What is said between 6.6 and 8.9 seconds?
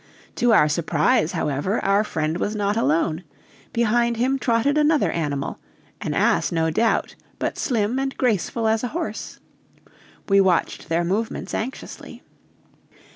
doubt, but slim and graceful as a